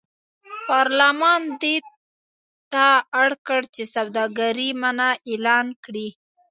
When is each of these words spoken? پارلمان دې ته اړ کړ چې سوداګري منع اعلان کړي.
پارلمان 0.67 1.41
دې 1.61 1.75
ته 2.73 2.85
اړ 3.23 3.31
کړ 3.47 3.61
چې 3.75 3.83
سوداګري 3.95 4.69
منع 4.81 5.09
اعلان 5.29 5.67
کړي. 5.83 6.07